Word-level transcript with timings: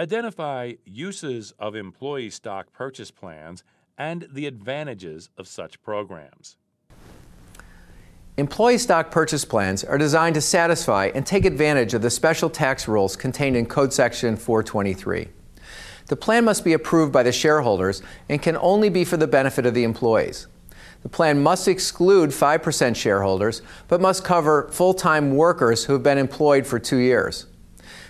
Identify 0.00 0.74
uses 0.84 1.52
of 1.58 1.74
employee 1.74 2.30
stock 2.30 2.72
purchase 2.72 3.10
plans 3.10 3.64
and 3.98 4.28
the 4.30 4.46
advantages 4.46 5.28
of 5.36 5.48
such 5.48 5.82
programs. 5.82 6.56
Employee 8.36 8.78
stock 8.78 9.10
purchase 9.10 9.44
plans 9.44 9.82
are 9.82 9.98
designed 9.98 10.36
to 10.36 10.40
satisfy 10.40 11.10
and 11.16 11.26
take 11.26 11.44
advantage 11.44 11.94
of 11.94 12.02
the 12.02 12.10
special 12.10 12.48
tax 12.48 12.86
rules 12.86 13.16
contained 13.16 13.56
in 13.56 13.66
Code 13.66 13.92
Section 13.92 14.36
423. 14.36 15.30
The 16.06 16.16
plan 16.16 16.44
must 16.44 16.64
be 16.64 16.74
approved 16.74 17.12
by 17.12 17.24
the 17.24 17.32
shareholders 17.32 18.00
and 18.28 18.40
can 18.40 18.56
only 18.58 18.90
be 18.90 19.04
for 19.04 19.16
the 19.16 19.26
benefit 19.26 19.66
of 19.66 19.74
the 19.74 19.82
employees. 19.82 20.46
The 21.02 21.08
plan 21.08 21.42
must 21.42 21.66
exclude 21.66 22.30
5% 22.30 22.94
shareholders, 22.94 23.62
but 23.88 24.00
must 24.00 24.22
cover 24.22 24.68
full 24.70 24.94
time 24.94 25.34
workers 25.34 25.86
who 25.86 25.94
have 25.94 26.04
been 26.04 26.18
employed 26.18 26.68
for 26.68 26.78
two 26.78 26.98
years. 26.98 27.46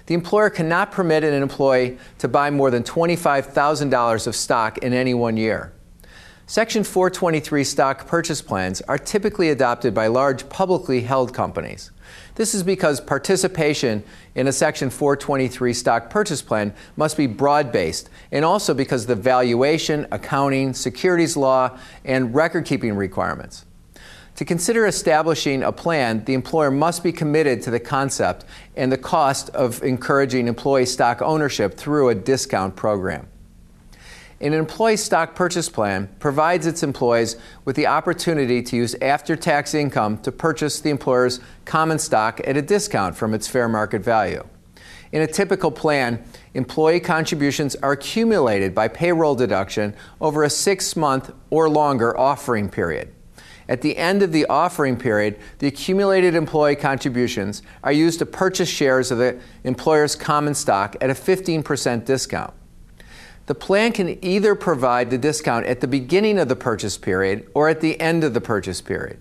The 0.08 0.14
employer 0.14 0.48
cannot 0.48 0.90
permit 0.90 1.22
an 1.22 1.34
employee 1.34 1.98
to 2.16 2.28
buy 2.28 2.48
more 2.48 2.70
than 2.70 2.82
$25,000 2.82 4.26
of 4.26 4.34
stock 4.34 4.78
in 4.78 4.94
any 4.94 5.12
one 5.12 5.36
year. 5.36 5.74
Section 6.46 6.82
423 6.82 7.62
stock 7.62 8.06
purchase 8.06 8.40
plans 8.40 8.80
are 8.88 8.96
typically 8.96 9.50
adopted 9.50 9.92
by 9.92 10.06
large 10.06 10.48
publicly 10.48 11.02
held 11.02 11.34
companies. 11.34 11.90
This 12.36 12.54
is 12.54 12.62
because 12.62 13.02
participation 13.02 14.02
in 14.34 14.46
a 14.46 14.52
Section 14.52 14.88
423 14.88 15.74
stock 15.74 16.08
purchase 16.08 16.40
plan 16.40 16.72
must 16.96 17.18
be 17.18 17.26
broad 17.26 17.70
based, 17.70 18.08
and 18.32 18.46
also 18.46 18.72
because 18.72 19.02
of 19.02 19.08
the 19.08 19.14
valuation, 19.14 20.06
accounting, 20.10 20.72
securities 20.72 21.36
law, 21.36 21.78
and 22.06 22.34
record 22.34 22.64
keeping 22.64 22.94
requirements. 22.94 23.66
To 24.38 24.44
consider 24.44 24.86
establishing 24.86 25.64
a 25.64 25.72
plan, 25.72 26.24
the 26.24 26.34
employer 26.34 26.70
must 26.70 27.02
be 27.02 27.10
committed 27.10 27.60
to 27.62 27.72
the 27.72 27.80
concept 27.80 28.44
and 28.76 28.92
the 28.92 28.96
cost 28.96 29.50
of 29.50 29.82
encouraging 29.82 30.46
employee 30.46 30.86
stock 30.86 31.20
ownership 31.20 31.74
through 31.74 32.10
a 32.10 32.14
discount 32.14 32.76
program. 32.76 33.26
An 34.40 34.52
employee 34.52 34.96
stock 34.96 35.34
purchase 35.34 35.68
plan 35.68 36.08
provides 36.20 36.68
its 36.68 36.84
employees 36.84 37.34
with 37.64 37.74
the 37.74 37.88
opportunity 37.88 38.62
to 38.62 38.76
use 38.76 38.94
after 39.02 39.34
tax 39.34 39.74
income 39.74 40.18
to 40.18 40.30
purchase 40.30 40.78
the 40.78 40.90
employer's 40.90 41.40
common 41.64 41.98
stock 41.98 42.40
at 42.44 42.56
a 42.56 42.62
discount 42.62 43.16
from 43.16 43.34
its 43.34 43.48
fair 43.48 43.68
market 43.68 44.04
value. 44.04 44.46
In 45.10 45.20
a 45.20 45.26
typical 45.26 45.72
plan, 45.72 46.22
employee 46.54 47.00
contributions 47.00 47.74
are 47.74 47.90
accumulated 47.90 48.72
by 48.72 48.86
payroll 48.86 49.34
deduction 49.34 49.96
over 50.20 50.44
a 50.44 50.50
six 50.50 50.94
month 50.94 51.32
or 51.50 51.68
longer 51.68 52.16
offering 52.16 52.68
period. 52.68 53.12
At 53.68 53.82
the 53.82 53.96
end 53.98 54.22
of 54.22 54.32
the 54.32 54.46
offering 54.46 54.96
period, 54.96 55.38
the 55.58 55.66
accumulated 55.66 56.34
employee 56.34 56.76
contributions 56.76 57.62
are 57.84 57.92
used 57.92 58.18
to 58.20 58.26
purchase 58.26 58.68
shares 58.68 59.10
of 59.10 59.18
the 59.18 59.38
employer's 59.64 60.16
common 60.16 60.54
stock 60.54 60.96
at 61.00 61.10
a 61.10 61.14
15% 61.14 62.04
discount. 62.04 62.54
The 63.44 63.54
plan 63.54 63.92
can 63.92 64.22
either 64.24 64.54
provide 64.54 65.10
the 65.10 65.18
discount 65.18 65.66
at 65.66 65.80
the 65.80 65.86
beginning 65.86 66.38
of 66.38 66.48
the 66.48 66.56
purchase 66.56 66.96
period 66.98 67.48
or 67.54 67.68
at 67.68 67.80
the 67.80 68.00
end 68.00 68.24
of 68.24 68.34
the 68.34 68.40
purchase 68.40 68.80
period. 68.80 69.20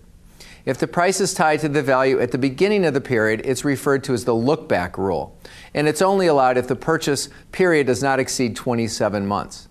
If 0.66 0.78
the 0.78 0.88
price 0.88 1.22
is 1.22 1.34
tied 1.34 1.62
to 1.62 1.70
the 1.70 1.82
value 1.82 2.20
at 2.20 2.32
the 2.32 2.38
beginning 2.38 2.84
of 2.84 2.94
the 2.94 3.00
period, 3.00 3.42
it's 3.46 3.64
referred 3.64 4.04
to 4.04 4.14
as 4.14 4.26
the 4.26 4.36
look 4.36 4.68
back 4.68 4.98
rule, 4.98 5.38
and 5.74 5.88
it's 5.88 6.02
only 6.02 6.28
allowed 6.28 6.58
if 6.58 6.68
the 6.68 6.76
purchase 6.76 7.30
period 7.54 7.88
does 7.88 8.04
not 8.04 8.20
exceed 8.20 8.58
27 8.58 9.26
months. 9.26 9.70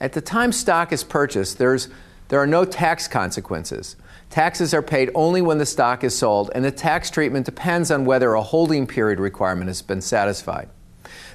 At 0.00 0.14
the 0.14 0.22
time 0.22 0.52
stock 0.52 0.90
is 0.90 1.04
purchased, 1.04 1.58
there's 1.58 1.88
there 2.28 2.40
are 2.40 2.46
no 2.46 2.64
tax 2.64 3.06
consequences. 3.06 3.96
Taxes 4.30 4.74
are 4.74 4.82
paid 4.82 5.10
only 5.14 5.42
when 5.42 5.58
the 5.58 5.66
stock 5.66 6.02
is 6.02 6.16
sold, 6.16 6.50
and 6.54 6.64
the 6.64 6.70
tax 6.70 7.10
treatment 7.10 7.46
depends 7.46 7.90
on 7.90 8.04
whether 8.04 8.34
a 8.34 8.42
holding 8.42 8.86
period 8.86 9.20
requirement 9.20 9.68
has 9.68 9.82
been 9.82 10.00
satisfied. 10.00 10.68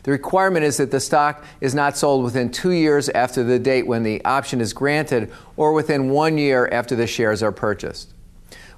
The 0.03 0.11
requirement 0.11 0.65
is 0.65 0.77
that 0.77 0.91
the 0.91 0.99
stock 0.99 1.43
is 1.61 1.75
not 1.75 1.97
sold 1.97 2.23
within 2.23 2.51
two 2.51 2.71
years 2.71 3.09
after 3.09 3.43
the 3.43 3.59
date 3.59 3.85
when 3.85 4.03
the 4.03 4.23
option 4.25 4.61
is 4.61 4.73
granted 4.73 5.31
or 5.57 5.73
within 5.73 6.09
one 6.09 6.37
year 6.37 6.67
after 6.71 6.95
the 6.95 7.07
shares 7.07 7.43
are 7.43 7.51
purchased. 7.51 8.13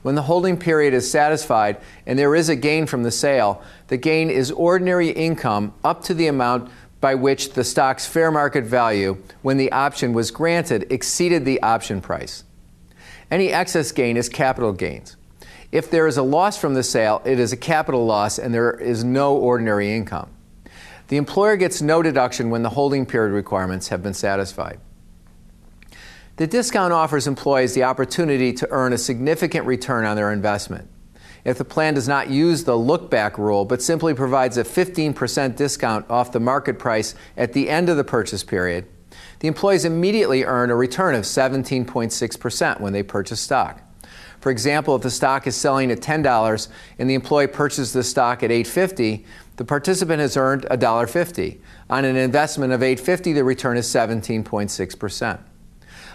When 0.01 0.15
the 0.15 0.23
holding 0.23 0.57
period 0.57 0.93
is 0.93 1.09
satisfied 1.09 1.77
and 2.07 2.17
there 2.17 2.35
is 2.35 2.49
a 2.49 2.55
gain 2.55 2.87
from 2.87 3.03
the 3.03 3.11
sale, 3.11 3.61
the 3.87 3.97
gain 3.97 4.29
is 4.29 4.51
ordinary 4.51 5.09
income 5.09 5.73
up 5.83 6.03
to 6.05 6.13
the 6.15 6.27
amount 6.27 6.71
by 7.01 7.15
which 7.15 7.53
the 7.53 7.63
stock's 7.63 8.05
fair 8.05 8.31
market 8.31 8.63
value, 8.63 9.17
when 9.41 9.57
the 9.57 9.71
option 9.71 10.13
was 10.13 10.31
granted, 10.31 10.85
exceeded 10.91 11.43
the 11.43 11.61
option 11.61 11.99
price. 11.99 12.43
Any 13.31 13.49
excess 13.49 13.91
gain 13.91 14.17
is 14.17 14.29
capital 14.29 14.71
gains. 14.71 15.17
If 15.71 15.89
there 15.89 16.05
is 16.05 16.17
a 16.17 16.23
loss 16.23 16.57
from 16.57 16.75
the 16.75 16.83
sale, 16.83 17.21
it 17.25 17.39
is 17.39 17.51
a 17.51 17.57
capital 17.57 18.05
loss 18.05 18.37
and 18.37 18.53
there 18.53 18.71
is 18.71 19.03
no 19.03 19.35
ordinary 19.35 19.93
income. 19.93 20.29
The 21.07 21.17
employer 21.17 21.57
gets 21.57 21.81
no 21.81 22.01
deduction 22.01 22.49
when 22.49 22.61
the 22.61 22.69
holding 22.69 23.05
period 23.05 23.33
requirements 23.33 23.87
have 23.87 24.03
been 24.03 24.13
satisfied. 24.13 24.79
The 26.35 26.47
discount 26.47 26.93
offers 26.93 27.27
employees 27.27 27.73
the 27.73 27.83
opportunity 27.83 28.53
to 28.53 28.67
earn 28.69 28.93
a 28.93 28.97
significant 28.97 29.65
return 29.65 30.05
on 30.05 30.15
their 30.15 30.31
investment. 30.31 30.87
If 31.43 31.57
the 31.57 31.65
plan 31.65 31.95
does 31.95 32.07
not 32.07 32.29
use 32.29 32.63
the 32.63 32.77
look 32.77 33.09
back 33.09 33.37
rule 33.37 33.65
but 33.65 33.81
simply 33.81 34.13
provides 34.13 34.57
a 34.57 34.63
15% 34.63 35.55
discount 35.55 36.09
off 36.09 36.31
the 36.31 36.39
market 36.39 36.77
price 36.77 37.15
at 37.35 37.53
the 37.53 37.69
end 37.69 37.89
of 37.89 37.97
the 37.97 38.03
purchase 38.03 38.43
period, 38.43 38.85
the 39.39 39.47
employees 39.47 39.85
immediately 39.85 40.43
earn 40.43 40.69
a 40.69 40.75
return 40.75 41.15
of 41.15 41.23
17.6% 41.23 42.79
when 42.79 42.93
they 42.93 43.03
purchase 43.03 43.39
stock. 43.39 43.81
For 44.39 44.51
example, 44.51 44.95
if 44.95 45.03
the 45.03 45.11
stock 45.11 45.45
is 45.45 45.55
selling 45.55 45.91
at 45.91 45.99
$10 45.99 46.67
and 46.97 47.09
the 47.09 47.13
employee 47.13 47.47
purchases 47.47 47.93
the 47.93 48.03
stock 48.03 48.41
at 48.43 48.49
8.50, 48.49 49.25
the 49.57 49.65
participant 49.65 50.19
has 50.19 50.35
earned 50.35 50.65
$1.50. 50.71 51.59
On 51.89 52.05
an 52.05 52.15
investment 52.15 52.73
of 52.73 52.81
8.50, 52.81 53.35
the 53.35 53.43
return 53.43 53.77
is 53.77 53.87
17.6%. 53.87 55.39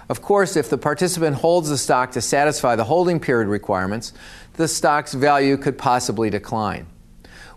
Of 0.08 0.22
course, 0.22 0.56
if 0.56 0.70
the 0.70 0.78
participant 0.78 1.36
holds 1.36 1.68
the 1.68 1.78
stock 1.78 2.12
to 2.12 2.20
satisfy 2.20 2.76
the 2.76 2.84
holding 2.84 3.18
period 3.18 3.48
requirements, 3.48 4.12
the 4.54 4.68
stock's 4.68 5.14
value 5.14 5.56
could 5.56 5.78
possibly 5.78 6.30
decline. 6.30 6.86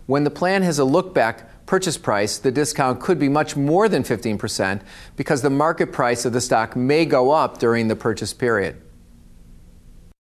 When 0.06 0.24
the 0.24 0.30
plan 0.30 0.62
has 0.62 0.80
a 0.80 0.84
look 0.84 1.14
back 1.14 1.66
purchase 1.66 1.96
price, 1.96 2.38
the 2.38 2.50
discount 2.50 3.00
could 3.00 3.20
be 3.20 3.28
much 3.28 3.56
more 3.56 3.88
than 3.88 4.02
15% 4.02 4.80
because 5.14 5.42
the 5.42 5.50
market 5.50 5.92
price 5.92 6.24
of 6.24 6.32
the 6.32 6.40
stock 6.40 6.74
may 6.74 7.04
go 7.04 7.30
up 7.30 7.58
during 7.58 7.86
the 7.86 7.94
purchase 7.94 8.34
period. 8.34 8.82